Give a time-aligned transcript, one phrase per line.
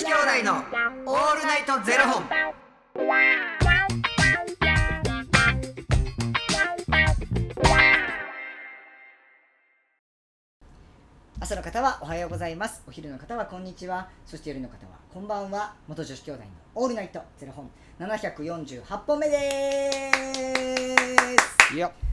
[0.00, 2.24] 子兄弟のオールナイトゼロ本。
[11.38, 12.82] 朝の方はおはようございます。
[12.88, 14.08] お昼の方はこんにちは。
[14.24, 15.74] そして夜の方はこんばんは。
[15.86, 16.46] 元女子兄弟の
[16.76, 17.70] オールナイトゼロ本。
[17.98, 20.10] 748本目で
[21.68, 21.74] す。
[21.74, 21.92] いや、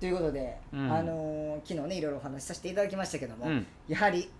[0.00, 0.92] ということで、うん。
[0.92, 3.66] あのー昨日ねいろいろお話しさせていただきましたけども、うん。
[3.88, 4.30] やはり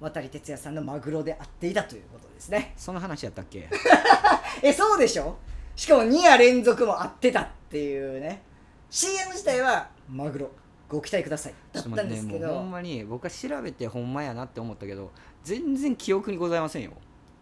[0.00, 2.72] 渡哲也さんのマグロであっていたということですね。
[2.76, 3.68] その話やったっけ？
[4.62, 5.36] えそうでしょ？
[5.76, 8.42] しかも2夜連続も合ってたっていうね。
[8.90, 10.50] CM 自体はマグロ
[10.88, 11.54] ご期待ください。
[11.72, 15.10] だったんですけ待ってね、ほどんまに僕は調べてほんまやなって思ったけど、
[15.42, 16.92] 全然記憶にございませんよ。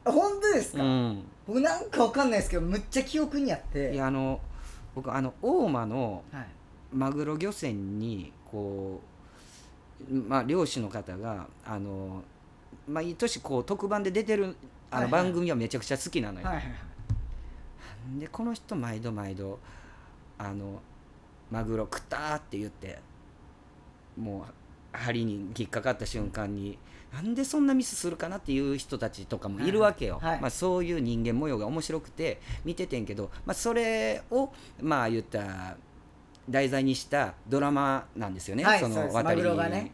[0.04, 1.24] あ本当ですか、うん。
[1.46, 3.92] 僕なんかわかんないですけどむっちゃ記憶にあって。
[3.92, 4.40] いや、あの、
[4.94, 6.46] 僕、あの、大間のはい
[6.92, 9.00] マグロ漁船に、こ
[10.10, 12.22] う、まあ、漁師の方が、あの、
[12.88, 14.56] 毎年こう特番で出てる
[14.90, 16.48] あの番組はめちゃくちゃ好きなのよ。
[18.18, 19.58] でこの人毎度毎度
[20.38, 20.80] あの
[21.50, 22.98] マグロ食ったーって言って
[24.18, 26.78] もう針に引っかかった瞬間に
[27.12, 35.76] なんでそんなミスするかなっていう人たちとかもいるわけよ、はいはいまあ、そういう人間模様が面白くて見ててんけど、まあ、それをまあ言ったら
[36.50, 39.92] 題材にしたドラマなんですよね、そはいその渡りマグロがね。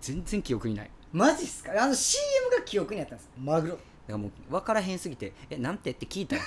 [0.00, 0.90] 全然記憶にない。
[1.12, 1.72] マジっすか？
[1.80, 3.30] あの CM が記憶にあったんです。
[3.38, 3.74] マグロ。
[3.74, 6.42] だからもう分からへんすぎて「えなんて?」って聞いたよ、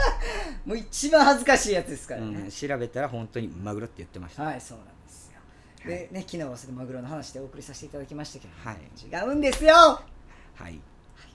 [0.64, 5.40] もう一番恥ずかしいやつですからね、うん、調べたら本当にマグロって言ってました、はいそうなんですよ。
[5.84, 9.26] でね昨日はそれでマグロの話でお送りさせていただきましたけど、はい。
[9.28, 9.74] 違うんですよ。
[9.74, 10.74] はい。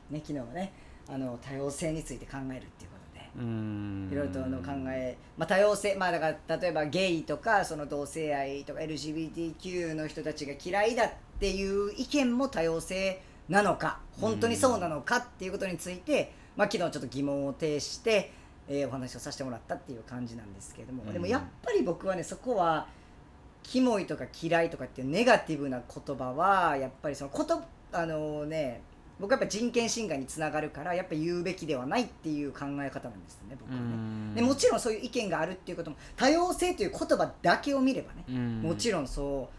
[0.10, 0.74] ね昨日はね
[1.08, 2.91] あの多様性について考えるっていう
[3.38, 11.10] いろいろとの考え、まあ、多様性まあだから例えばゲイとかその同性愛とか LGBTQ の人たちが嫌いだっ
[11.40, 18.34] ていう意見も多様性なのか本当にそうなのかっていうことについて、まあ、昨日ちょっと疑問を呈して、
[18.68, 21.14] えーお話をさせてもらったっていう感じなんですけれども、うん。
[21.14, 22.88] でもやっぱり僕はねそこは
[23.64, 28.82] キモいとか嫌いとかっていうネガティブな言葉はやっぱりそのことあのね
[29.22, 34.36] 僕はやっぱ人権侵害につながるからやっぱ言うべきではないっていう考え方なんですね僕はね。
[34.36, 39.50] でもちろんそういう意見があるっていうことも多様性という言葉だけを見ればね、もちろろんそ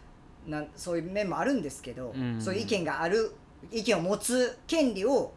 [0.47, 2.41] うなんそういう面もあるんですけど、うん。
[2.41, 3.33] そういう意見がある
[3.71, 5.33] 意見を持つ権利を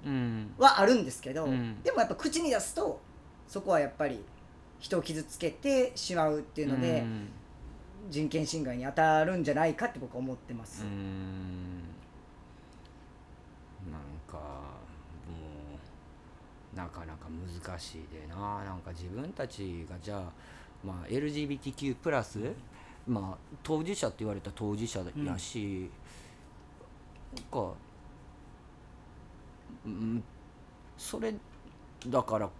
[0.58, 1.82] はあるんですけど、うん。
[1.82, 3.00] でもやっぱ口に出すと
[3.46, 4.24] そこはやっぱり
[4.78, 7.28] 人を傷つけてしまうっていうので、うん。
[8.08, 10.84] 人権侵害に当たるんじゃないかって僕は思ってます。
[14.30, 14.40] かも
[16.74, 17.26] うなかなか
[17.62, 18.64] 難しいでな。
[18.64, 20.32] なんか自分たちがじゃあ、
[20.84, 22.52] まあ、LGBTQ+, プラス
[23.06, 25.88] まあ、当事者って言われた当事者やし、
[27.36, 27.72] なんか、
[29.84, 30.24] うん、
[30.98, 31.32] それ
[32.08, 32.50] だから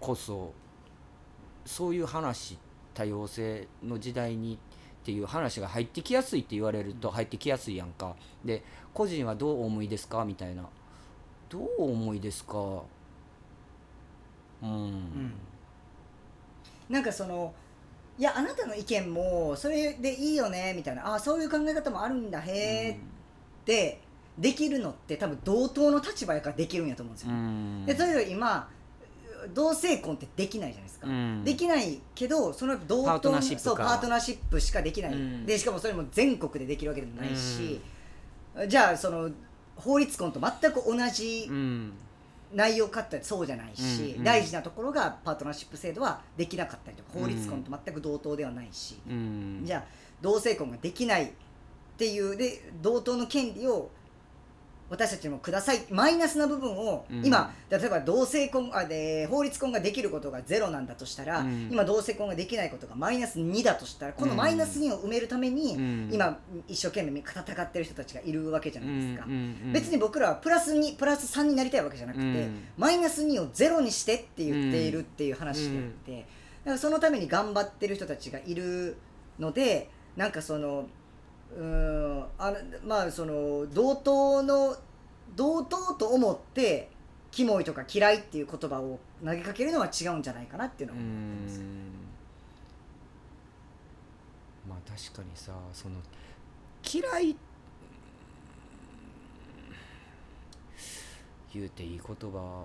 [0.00, 0.52] こそ
[1.64, 2.58] そういう話
[2.92, 8.16] 多様性の時代にっていう話が入ってきやすいって言われると入ってきやすいやんか。
[8.44, 10.24] で個人はどうお思いですか？
[10.24, 10.68] みたいな
[11.48, 12.58] どうお思いですか？
[14.62, 15.32] うん、うん。
[16.88, 17.54] なんかその
[18.18, 21.14] いやあなたの意見もそれでいいよねみたいな。
[21.14, 22.98] あそういう考え方もあるんだへーっ
[23.64, 24.00] て
[24.38, 27.86] できるのって多分同等の立場やからできるんやと思うんですよ、うん。
[27.86, 28.68] で例えば今
[29.52, 31.44] 同性婚ってできないじゃないですか、うん。
[31.44, 33.70] できないけどその同等パートナーシップか。
[33.70, 35.46] そうパートナーシップしかできない、うん。
[35.46, 37.80] でしかもそれも全国でできるわけでもないし、
[38.68, 39.30] じゃあその
[39.76, 41.92] 法律婚と全く同じうん。
[42.52, 44.24] 内容かってそうじゃないし、うんうん。
[44.24, 49.62] 大事なところがパートナーシップ制度はできなかったりとか法律婚と全く同等ではないし、うん。
[49.64, 49.84] じゃあ
[50.22, 51.28] 同性婚ができないっ
[51.98, 53.90] ていうで同等の権利を
[54.90, 55.80] 私たちにもください。
[55.90, 57.24] マイナスな部分を、うん。
[57.24, 61.68] 今例えば同性婚あで法律婚ができることがゼロなんだとしたら、うん。
[61.70, 66.10] 今同性婚ができないことがマイナス2だとしたらこのマイナス2を埋めるために、うん。
[66.12, 66.38] 今
[66.68, 69.26] 一生懸命戦ってる人たちがいるわけじゃないですか。
[69.72, 72.64] 別に僕らはプラス2プラス3になりたいわけじゃなくて、うん。
[72.76, 76.24] マイナス2をゼロにしてって言っているっていう話であって、だ
[76.66, 78.96] からそのために頑張ってる人たちがいる
[79.38, 80.86] のでなんかその
[81.56, 82.26] うーん。
[82.38, 82.56] あの
[82.86, 84.76] まあその同等の
[85.36, 86.90] 同等と思って
[87.30, 91.64] キモいとか嫌いっていう言葉を投げかけるのは違うんじゃないかなっていうのうは思います、ん。
[94.68, 95.96] まあ確かにさその
[96.92, 97.36] 嫌い
[101.52, 102.64] 言うていい言葉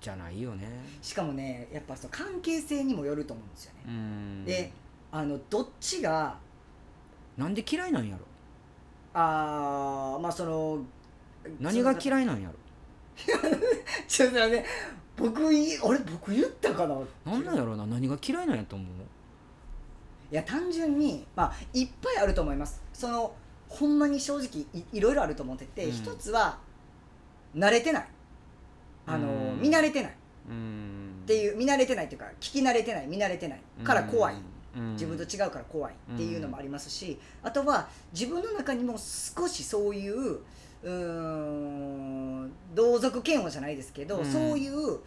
[0.00, 0.68] じゃないよね。
[1.02, 4.44] しかもねやっぱその関係性にもよると思うんですよね、うん。
[4.44, 4.72] で
[5.12, 6.38] あのどっちが
[7.36, 8.24] なんで嫌いなんやろ？
[9.14, 10.78] あーまあその
[11.60, 12.54] 何がい嫌いなんやろ？
[14.08, 14.64] ちょっと待って
[15.16, 16.96] 僕いあれ僕言ったかな？
[17.24, 17.86] なんなんやろな？
[17.86, 18.88] 何が嫌いなんやと思う？
[20.30, 22.82] いや単純にまあいっぱいあると思います。
[22.92, 23.34] その
[23.68, 25.92] ほんまに正直いいろいろあると思ってて、うん。
[25.92, 26.58] 一つは
[27.54, 28.08] 慣れてない。
[29.06, 29.60] あの、うん。
[29.60, 30.12] 見慣れてない。
[30.12, 30.14] っ
[30.48, 31.22] うん。
[31.26, 34.40] ていう見慣れてないっていうか聞き慣れてない見慣れてないから怖い、うん
[34.92, 40.40] 自分と違うから怖いっていうのもありますし、あとは自分の中にも少しそういう
[40.82, 44.24] うーん同族嫌悪じゃないですけど、うん。
[44.24, 45.00] そういう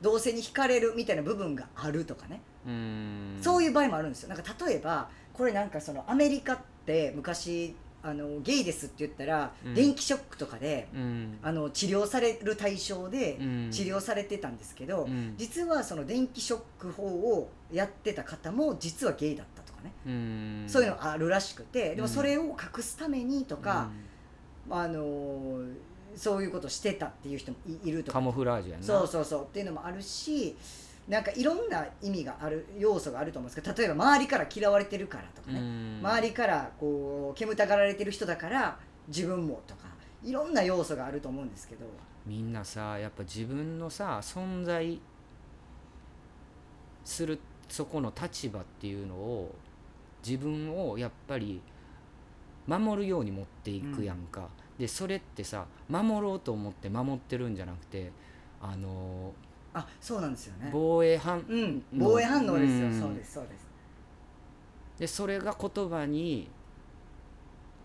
[0.00, 3.38] 同性に惹かれるみたいな部分があるとかね、うん。
[3.40, 4.28] そういう場合もあるんですよ。
[4.28, 9.74] なんか例えばこれなんかそのアメリカって昔あのゲイですって言ったら、うん。
[9.74, 11.38] 電気ショックとかでうん。
[11.42, 13.68] あの治療される対象でうん。
[13.70, 15.34] 治療されてたんですけど、うん。
[15.36, 20.64] 実はその電気ショック法をやってた方も実はゲイだったとかね、うん。
[20.66, 22.00] そういうのあるらしくてでうん。
[22.02, 23.90] もそれを隠すためにとか、
[24.70, 25.72] あのー
[26.16, 28.14] そういうことしてたっていう人もいいるとか。
[28.14, 28.84] カモフラージュやな。
[28.84, 29.42] そうそうそう。
[29.44, 30.56] っていうのもあるし
[31.10, 35.98] なんかいろんな意味がある要素があると思うんですけど例えば周りから嫌われてるからとかね、うん。
[36.04, 38.78] 周りからこう煙たがられてる人だから
[39.08, 39.88] 自分もとか
[40.22, 41.84] いろんな要素があると思うんですけど。
[42.24, 45.00] みんなさやっぱ自分のさ存在
[47.04, 49.52] するそこの立場っていうのを
[50.24, 51.60] 自分をやっぱり
[52.68, 54.48] 守るように持っていくやんか、
[54.78, 58.12] でそれってさ守ろうと思って守ってるんじゃなくて
[58.60, 59.32] あの
[59.72, 60.70] あそうなんですよね。
[60.72, 61.76] 防衛反うん。
[61.76, 63.00] の防衛反応ですよ、うん。
[63.00, 63.66] そうですそうです。
[64.98, 66.48] でそれが言葉に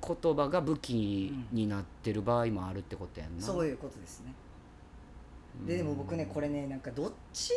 [0.06, 4.34] 言葉が武器になってる場合もあるってことやんな、そういうことですね。
[5.62, 5.66] うん。
[5.68, 7.52] ででも僕ねこれねなんかどっち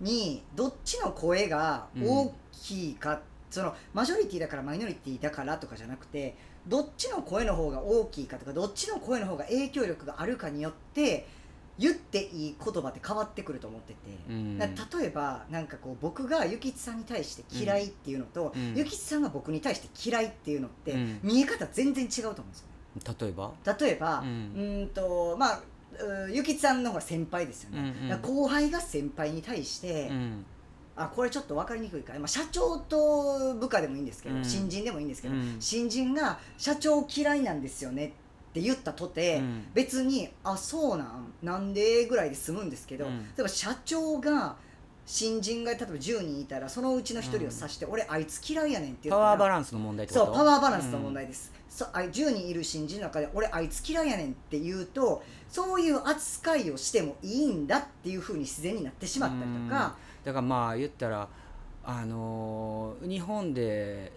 [0.00, 3.20] にどっちの声が大きいか、
[3.50, 6.36] そのマジョリティだからマイノリティだからとかじゃなくて
[6.66, 11.26] どっちの声の方が大きいかとかどっちの声の方が影響力があるかによって
[11.78, 14.58] 言っていい言葉って変わってくると思ってて、うん。
[14.58, 14.66] 例
[15.02, 18.74] えばなんかこう僕がゆきつさんに対して嫌いっていうのと、うん。
[18.74, 21.20] ゆきつさんが僕に対して嫌いっていうのって、うん。
[21.22, 23.16] 見え方全然違うと思うんですよね。
[23.20, 23.52] 例えば？
[23.78, 24.28] 例えば、うう
[24.84, 25.60] んとまあ
[26.26, 28.22] うゆきつさんの方が先輩ですよね、うんうん。
[28.22, 30.46] 後輩が先輩に対して、うん。
[30.98, 34.44] あこれちょっと分かりにくいから、まあ、社長と部下でもいいんですけど、うん。
[34.44, 35.56] 新人でもいいんですけど、うん。
[35.60, 38.14] 新人が「社長嫌いなんですよね」って
[38.60, 39.66] 言ったとて、うん。
[39.74, 43.22] 別に「あそうなんなんで?」ぐらいで済むんですけど、うん。
[43.24, 44.56] 例えば社長が
[45.04, 50.26] 新人が例えば10人いたらそのうちの1人を指して「俺あいつ嫌いやねん」って言ったらパワーバランスの問題ってこと？
[50.26, 61.28] そうパワーバランスの問題です、そうあ10人いる新人の中で俺あいつ嫌いやねんって言うとそういう扱いをしてもいいんだっていうふうに自然になってしまったりとか、だからまあ言ったら
[61.84, 64.12] あのー日本で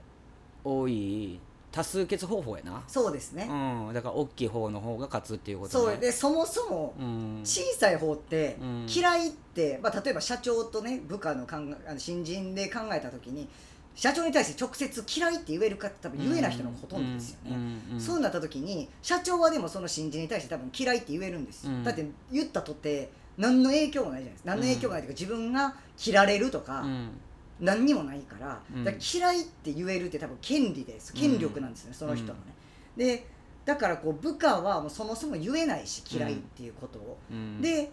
[0.63, 1.39] 多い
[1.71, 7.41] 多数決方法やな、そうですね、うん、だから大きい方の方が勝つっていうことそうねでそもそもうん。
[7.43, 8.87] 小さい方ってうん。
[8.89, 13.47] 嫌いって、まあ、例えば社長とね部下の考えあの新人で考えた時に
[13.95, 17.81] 社長に対して直接嫌いって言えるかって多分言えない人のほとんどですよね、うん。
[17.93, 17.99] うん。
[17.99, 21.67] そうなった時に社長はでもその新人に対して多分嫌いって言えるんです。
[21.67, 21.83] よ、うん。
[21.83, 24.49] だって言ったとって何の影響もないじゃないですか。
[24.49, 27.09] 何の影響もないというか、自分が嫌れるとか、うん
[27.59, 28.83] 何にもないから,、うん。
[28.83, 31.13] だから嫌いって言えるって多分権利です。
[31.13, 32.39] 権力なんですよね、その人のね、
[32.95, 33.25] で
[33.65, 37.61] だからこう部下はもうそもそも言えないし嫌いっていうことを、うん。
[37.61, 37.91] で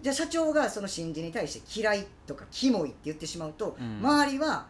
[0.00, 3.98] じゃあ社長がその新人に対して嫌いとかキモいって言ってしまうと、うん。
[4.00, 4.66] 周りは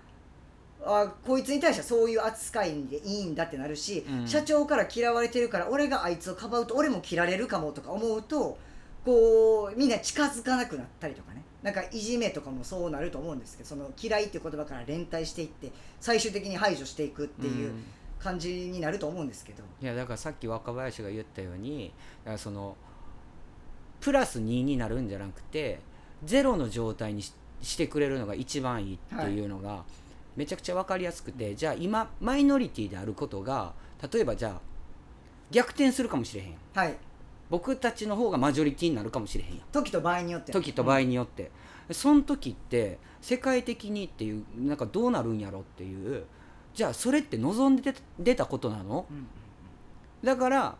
[0.84, 4.26] あこいつに対してはそういう扱いでいいんだってなるし、うん。
[4.26, 8.58] 社長から嫌われてるから俺があいつをかばうと俺も嫌われるかもとか思うと
[9.04, 17.84] こうみんな近づかなくなったりとかねなんかいじめとかもそうなると思うんですけどその嫌いっていう言葉から連帯していって最終的に排除していくっていううん。
[18.22, 21.92] 感じになると思うんですけど、いやだからさっき若林が言ったように
[22.36, 22.76] その
[24.00, 25.80] プラス2になるんじゃなくて
[26.24, 29.82] ゼロの状態にししてくれるのが一番いいっていうのが
[30.36, 33.72] めちゃくちゃ分かりやすくて、じゃあ今マイノリティであることが
[34.12, 34.60] 例えばじゃあ
[35.50, 36.54] 逆転するかもしれへん。
[36.74, 36.96] はい
[37.52, 39.66] 僕たちの方がマジョリティになるかもしれへんやん。
[39.72, 41.50] 時と場合によっては時と場合によって、
[41.90, 46.24] その時って世界的にっていうなんかどうなるんやろっていう。
[46.72, 49.06] じゃあそれって望んで出たことなの？
[49.10, 49.26] うんうん
[50.24, 50.76] だから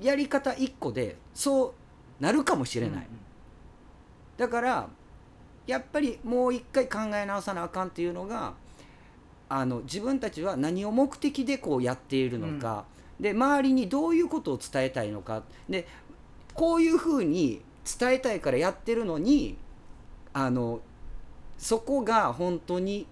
[0.00, 1.74] やり方1個でそ
[2.18, 3.06] うなるかもしれない、
[4.38, 4.88] だから
[5.66, 8.54] やっぱりもう一回考え直さなあかんっていうのが
[9.48, 12.86] あの自分たちは何を目的でこうやっているのか、
[13.20, 15.42] で周りにどういうことを伝えたいのか。
[15.68, 15.86] で
[16.54, 17.62] こういうふうに
[17.98, 19.56] 伝えたいからやってるのに
[20.32, 20.80] あの
[21.58, 23.06] そこが本当に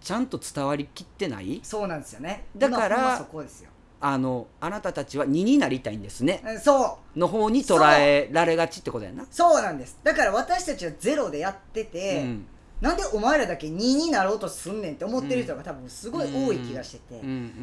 [0.00, 1.60] ちゃんと伝わりきってない。
[1.62, 2.44] そうなんですよね。
[2.56, 3.70] だから今ほんまそこですよ。
[4.00, 6.42] あのあなたたちは2になりたいんですね。
[6.46, 7.18] えそう。
[7.18, 9.26] の方に捉えられがちってことやな。
[9.30, 9.98] そうなんです。
[10.04, 12.46] だから私たちはゼロでやってて、うん
[12.84, 17.22] なんでお前らだけ2になろうとすんねんって思ってる人が多分すごい多い気がしてて、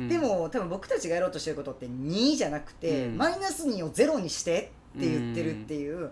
[0.09, 3.17] でも多分僕たちがやろうとしてることって2じゃなくて、うん。
[3.17, 6.09] マイナス2をゼロにしてって言ってるっていう、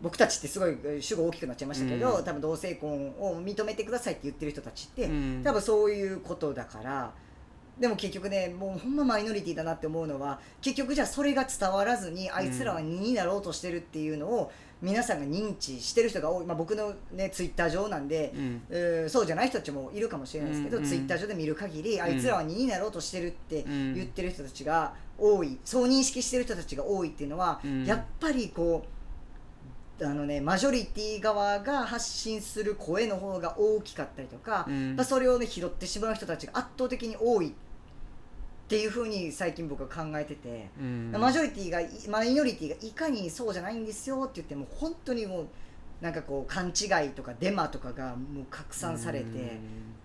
[0.00, 2.24] 僕たちってすごい主語大きくなっちゃいましたけど、うん。
[2.24, 5.42] 多分同性婚を認めてくださいって言ってる人たちって、うん。
[5.44, 7.12] 多分そういうことだから
[7.78, 18.62] でも結局ねもうほんまマイノリティだなって思うのは結局じゃあそれが伝わらずにあいつらは2になろうとしてるっていうのを皆さんが認知してる人が多い、まあ、僕のねツイッター上なんで、うん。
[18.70, 23.94] えーそうじゃない人たちもいるかもしれないですけど、うんうんツイッター上で見る限り、あいつらは2になろうとしてるってうん。
[23.94, 25.58] 言ってる人たちが多い。
[25.64, 27.84] そう認識してる人たちが多いっていうのは、うん。
[27.84, 28.84] やっぱりこ
[30.00, 34.94] うあのねマジョリティ側が発信する声の方が大きかったりとか、うん。
[34.94, 37.48] まあ、それをね拾ってしまう人たちが圧倒的に多い。
[37.48, 37.52] っ
[38.68, 41.10] ていうふうに最近僕は考えてて、うん。
[41.12, 45.46] マジョリティがマイノリティがいかにそうじゃないんですよって言っても本当にもう
[46.02, 49.58] なんかこう勘違いとかデマとかがもう拡散されて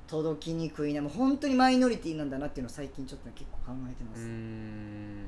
[0.07, 5.25] 届きにくいなもう本当にマイノリティなんだなっていうのを最近ちょっとね結構考えてまうす、ん。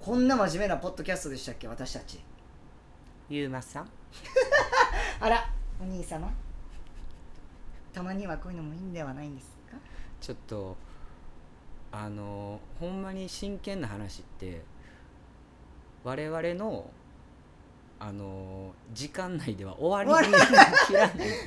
[0.00, 2.20] こんな真面目なポッドキャストでしたっけ私たち。
[3.30, 3.88] ゆうまさん？
[5.20, 5.50] あら
[5.80, 6.30] お兄様。
[7.92, 9.76] たまにはこういうのもいいんではないんですか？
[10.20, 10.76] ちょっと
[11.96, 14.62] あのほんまに真剣な話って
[16.02, 16.90] 我々の
[18.00, 20.34] あの時間内では終わりに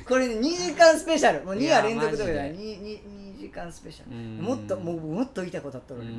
[0.08, 1.44] これね2時間スペシャル。
[1.44, 3.02] もう2いや夜連続とかじゃない 2, マジ
[3.36, 4.16] 2, 時間スペシャル。
[4.16, 4.38] うん。
[4.38, 6.14] もっともうもっと言いたいことあったのにうん。
[6.14, 6.18] も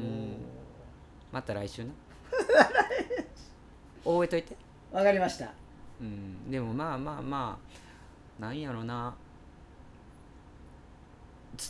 [1.31, 1.89] また来週な。
[4.05, 4.55] 覚えといて。
[4.93, 5.51] うわかりました。
[6.00, 6.51] うん。
[6.51, 7.59] でもまあまあま
[8.39, 9.15] あなんやろな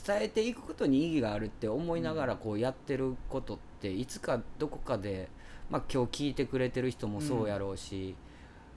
[0.06, 5.30] 伝えていくことに意義があるって思いながらこうやってることっていつかどこかで、
[5.70, 8.16] まあ、今日聞いてくれてる人もそうやろうし、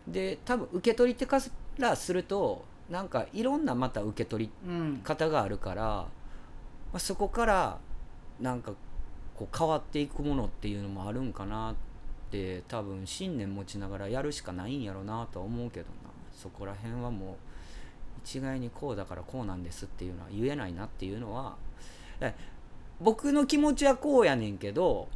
[0.07, 1.41] で多分受け取り手か
[1.79, 5.01] らするとなんかいろんなまた受け取りうん。
[5.03, 6.09] 方があるから、ま
[6.95, 7.79] あ、そこから
[8.41, 8.73] なんか
[9.37, 11.75] こう変わっていくものっていうのもあるんかなっ
[12.31, 16.11] て多分信念持ちながらやるしかないんやろうなとは思うけどな。
[16.35, 17.37] そこら辺はもう
[18.25, 21.57] 一概にこうだからこうなんですっていうのは言えないなっていうのは
[22.21, 22.35] え
[23.01, 25.09] 僕の気持ちはこうやねんけど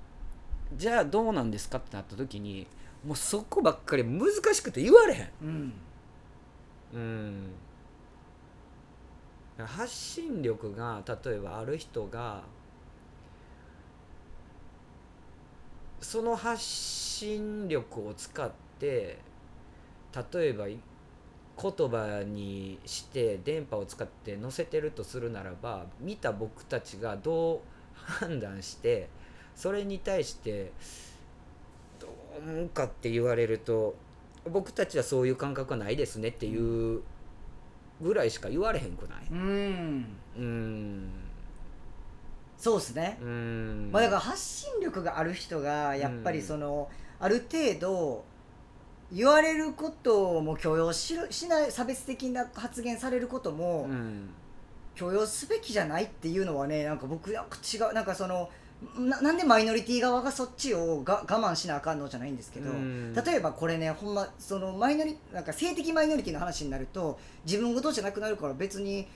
[0.76, 2.66] じゃあどうなんですかってなった時に
[3.06, 5.30] もうそこばっかり難しくて言われへん。
[5.42, 5.72] うん
[6.94, 7.50] うん
[9.58, 12.42] 発信力が例えばある人が
[16.00, 19.18] その発信力を使って
[20.32, 20.78] 例えばい
[21.60, 27.60] 言葉にして電波を使って載せてるとするならば見た僕たちがどう
[27.94, 29.08] 判断して
[29.54, 30.72] それに対して
[31.98, 33.96] どう思うかって言われると
[34.50, 37.02] 僕たちはそういう感覚はないですねっていう
[38.02, 39.26] ぐらいしか言われへんくない？
[39.30, 40.06] うん。
[40.36, 41.08] うん。
[42.58, 43.90] そうですね、うん。
[43.90, 48.25] まあ、だから発信力がある人がやっぱりその、ある程度
[49.12, 54.30] 言われることも許容しろしない差別的な発言されることもうん。
[54.96, 58.48] 許容すべきじゃないっていうのはねなんか僕なんか違うなんかその
[58.98, 63.14] ななんでマイノリティ側がそっちをが我慢しなあかんのじゃないんですけど、うん。
[63.14, 69.06] 例えばこれねほんまそのマイノリなんか性的マイノリティの話になると自分事じゃなくなるから別にっ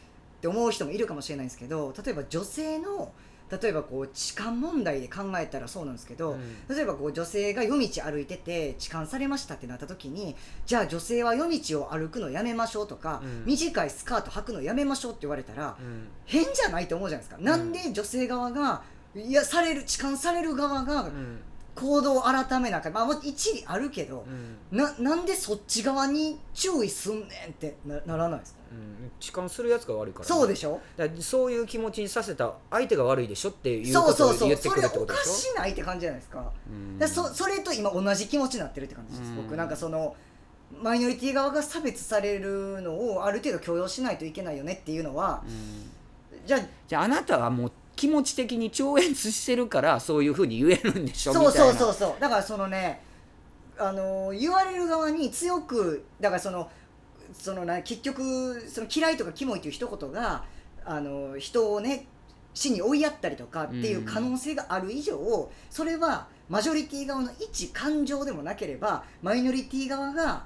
[0.40, 3.12] て思う人もいるかもしれないんですけど例えば女性の
[3.50, 6.76] 例えばこう痴漢問題で考えたらそうなんですけど、うん。
[6.76, 13.44] 例えばこう女性が夜道歩いてて痴漢されましたってなった時にじゃあ女性は夜道を歩くのやめましょうとか、うん。
[13.46, 16.06] 短いスカート履くのやめましょうって言われたらうん。
[16.26, 18.82] 変じゃないと思うじゃないですか、なんで女性側が
[19.14, 21.40] いやされる痴漢される側がうん。
[21.76, 22.92] 行動を改めなあかん。
[22.92, 24.26] まあ一理あるけど
[24.72, 24.76] う、ん。
[24.76, 28.59] ななんでそっち側に注意すんねんってなならないですか？
[28.70, 30.24] うん痴漢するやつが悪いから。
[30.24, 30.80] ねそうでしょ？
[30.96, 35.32] だからそういう気持ちにさせた相手が悪いでしょっていうそうことをそうそうそ言ってくるってれおかことでしょ？
[35.52, 36.52] しないって感じじゃないですか。
[37.06, 39.36] そそれと今同じ気持ちになってるって感じです、うん。
[39.36, 40.14] 僕なんかその
[40.80, 46.46] マイノリティ側が差別されるのをある程度許容しないといけないよねっていうのはうん。
[46.46, 51.34] じゃあじゃああなたはもう気持ち的に超越してるからそういうふうに言えるんでしょ？
[51.34, 52.20] そうそうそうそう。
[52.20, 53.02] だからそのね
[53.78, 56.70] あの言われる側に強くだからその
[57.32, 60.44] そのな結局その嫌いとかキモいという一言が
[60.84, 62.06] あの人をね
[62.54, 70.44] 死に追いやったりとかっていう可能性がある以上、それはマジョリティ側の一感情でもなければマイノリティ側が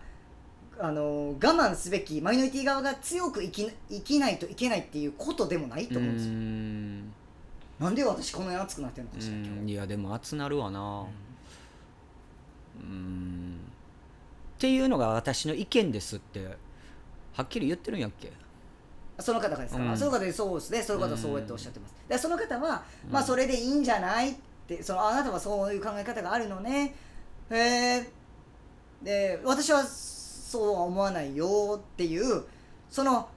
[0.78, 6.32] あの我慢すべきマイノリティ側が強く生き生きないといけないっていうことでもないと思うんですよ。
[6.32, 7.12] ん。
[7.78, 11.06] なんで私こんなに熱くなってるのかしら今日いやでも熱なるわな。
[12.80, 13.60] うん。
[14.56, 16.56] っていうのが私の意見ですって
[17.34, 18.32] はっきり言ってるんやっけ？
[19.18, 19.96] その方がですか、うん。
[19.96, 20.82] その方でそうですね。
[20.82, 23.12] その方はそうやっておっしゃってます、でその方は、うん。
[23.12, 24.34] まあそれでいいんじゃないっ
[24.66, 26.94] てそのあなたはそういう考え方があるのね。
[27.50, 28.10] へえ
[29.02, 32.44] で私はそうは思わないよっていう
[32.88, 33.28] その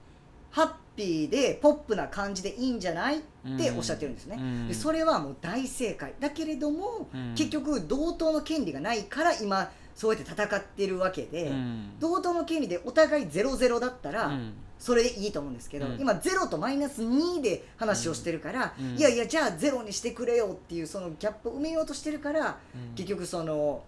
[0.50, 3.20] ハッピーでポップな感じでいいんじゃないっ
[3.58, 4.68] ておっしゃってるんですね、うん。
[4.68, 6.14] でそれはもう大正解。
[6.18, 7.34] だけれども、うん。
[7.36, 11.98] 結局同等の権利がないから今そうやって戦ってるわけで、うん。
[11.98, 14.52] 同等の権利でお互い0-0だったら、うん。
[14.78, 16.00] それでいいと思うんですけど、うん。
[16.00, 18.96] 今0とマイナス2で話をしてるから、うん。
[18.96, 22.94] いやいやじゃあ0にしてくれよっていうそのギャップを埋めようとしてるから、うん。
[22.94, 23.82] 結局その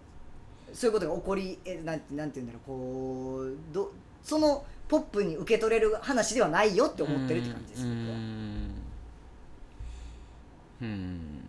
[0.73, 7.87] そういうことが起こりえなんなんて言うんだろうこうどそのポップに受け取れる話ではないよって思ってるって感じです、う
[10.85, 11.41] ん。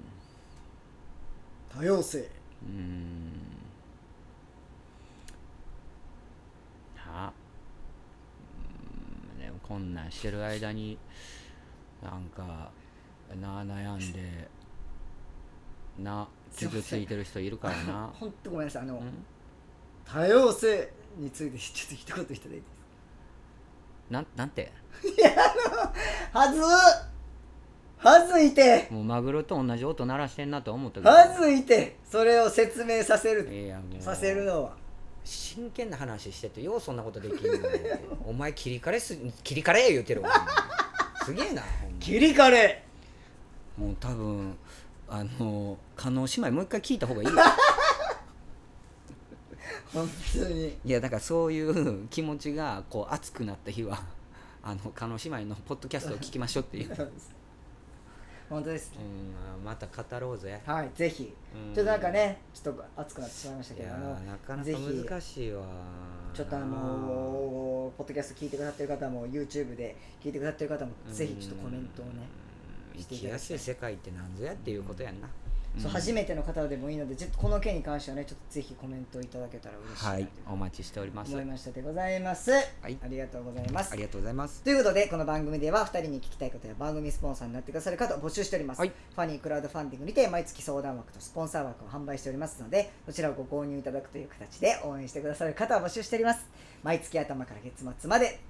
[1.76, 2.30] 多様性。
[2.64, 3.32] うん
[7.12, 7.32] な
[9.36, 10.98] うんでもこんなんしてる間に
[12.02, 12.70] なんか
[13.40, 14.46] な悩んで
[15.98, 18.10] な傷ついてる人いるからな。
[18.20, 19.24] 本当ごめんなさいあの、うん？
[20.04, 22.62] 多様性についてちょっと一言いただいていいです
[24.10, 24.70] なんなんて？
[26.32, 26.60] かはず
[27.96, 31.10] はずいてもうマグロと同じ音鳴らしてんなと思ったけど。
[31.10, 33.48] はずいてそれを説明させる
[34.00, 34.76] させるのは
[35.24, 37.58] 真剣な話しててようそんなことできんの
[38.26, 40.30] お前切りカレす切りカレ言うてるわ。
[41.24, 41.62] すげえな
[42.00, 42.84] 切りカレ
[43.78, 44.56] もう多分
[45.08, 47.34] あの加納姉妹もう一回聞いた方がいいよ。
[49.92, 50.76] 本当に。
[50.84, 54.02] いやだからそういう気持ちがこう熱くなった日は
[54.62, 56.88] あの加納姉妹のポッドキャストを聞きましょうっていう、
[58.52, 60.60] 本当ですうん、また語ろうぜ。
[60.66, 61.34] はいぜひ。
[61.54, 61.74] うん。
[61.74, 64.70] ちょっとなんかねちょっと熱くなってしまいましたけどあのーなかなか
[65.10, 65.62] 難しいわ
[66.34, 72.12] ちょっとあのーポッドキャスト聞いてくださってる方も YouTube で聞いてくださってる方もぜひちょっとコメントをね
[72.94, 75.28] 生きやすい世界って何ぞやっていうことやんな、
[75.78, 80.28] そう初めての方でもいいのでちょっとこの件に関してはねちょっとぜひコメントいただけたら嬉しいはい。
[80.50, 81.32] お待ちしております。
[81.32, 82.52] 思いましたでございます、
[82.88, 82.98] い。
[83.02, 83.92] ありがとうございます。
[83.92, 84.62] ありがとうございます。
[84.62, 88.88] ということでこの番組では2人に聞きたいことや番組スポンサーになってくださる方を募集しております、はい。
[88.90, 96.46] ファニークラウドファンディングにて毎月相談枠とスポンサー枠を販売しておりますのでそちらをご購入いただくという形で応援してくださる方を募集しております。
[96.82, 98.40] 毎月頭から月末まで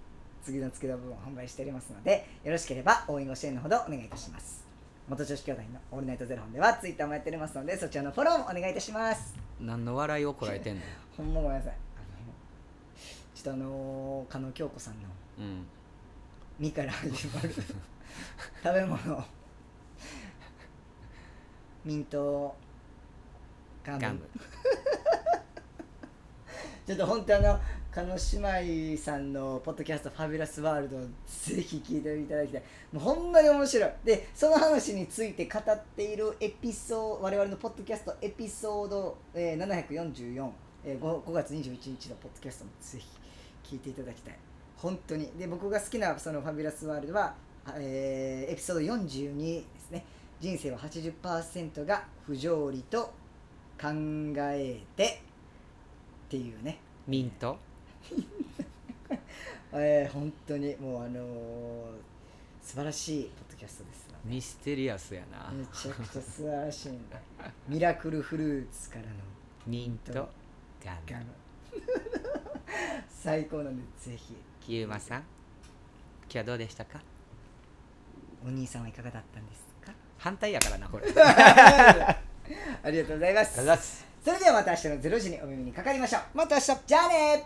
[0.42, 4.61] 次の月の分を販売しておりますのでよろしければ応援ご支援のほどお願いいたします
[5.08, 9.34] 元女子兄弟のオールナイトゼロ本ではツイッターもやっておりますのでそちらのフォローもお願いいたします。
[9.60, 10.82] 何の笑いをこらえてんの？
[11.16, 12.34] ほんまごめんなさいあの
[13.34, 15.00] ちょっとあの加納京子さんの
[15.38, 15.66] うん
[16.58, 17.64] 「み」から始まる食
[18.74, 19.24] べ物。
[21.84, 22.54] ミント
[23.84, 24.20] ガムガム
[26.86, 27.60] ちょっと本当あの
[27.94, 32.62] 加納姉妹さんのポッドキャスト「ファビュラスワールド」ぜひ聞いていただきたい。
[32.90, 33.90] もうほんまに面白い。
[34.02, 40.50] でその話について語っているエピソード我々のポッドキャストエピソード、えー、744、
[40.84, 44.38] えー、5, 5月21日のポッドキャストもぜひ聞いていただきたい。
[44.78, 45.30] 本当に。
[45.38, 47.34] で僕が好きなそのファビュラスワールドは、
[47.76, 50.06] えーエピソード42ですね。
[50.40, 53.12] 人生は80%が不条理と
[53.78, 53.88] 考
[54.38, 55.20] えて
[56.24, 56.78] っていうね。
[57.06, 57.58] ミント。
[59.74, 61.84] えー、本当にもうあのー
[62.62, 65.50] 素晴らしいポッドキャストですのでミステリアスやな。
[65.52, 67.16] めちゃくちゃ素晴らしいんで
[67.68, 69.08] ミラクルフルーツからの。
[69.66, 71.24] ミントガガム。
[71.24, 71.32] ム
[73.10, 74.36] 最高なんでぜひ。
[74.60, 75.26] キユーマさん今
[76.30, 77.00] 日はどうでしたか？
[78.46, 79.92] お兄さんはいかがだったんですか？
[80.18, 81.06] 反対やからなこれ。
[81.12, 82.20] あ
[82.90, 83.56] りがとうございます。
[83.56, 84.04] ざいます。
[84.24, 86.22] それではまた明日の0時にお耳にかかりましょう。
[86.36, 86.66] また明日。
[86.86, 87.44] じゃあね